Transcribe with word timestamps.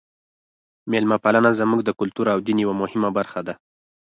میلمه 0.91 1.17
پالنه 1.23 1.51
زموږ 1.59 1.79
د 1.83 1.89
کلتور 1.99 2.25
او 2.33 2.39
دین 2.45 2.57
یوه 2.65 2.75
مهمه 2.81 3.09
برخه 3.17 3.41
ده. 3.47 3.53